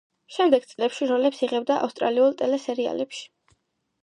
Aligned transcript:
შემდეგ 0.35 0.63
წლებში 0.71 1.09
როლებს 1.11 1.43
იღებდა 1.49 1.77
ავსტრალიურ 1.89 2.35
ტელესერიალებში. 2.41 3.23